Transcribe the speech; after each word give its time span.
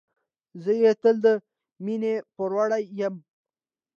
زه 0.63 0.71
یې 0.81 0.91
تل 1.01 1.15
د 1.25 1.27
مينې 1.85 2.13
پوروړی 2.33 2.83
یم. 2.99 3.15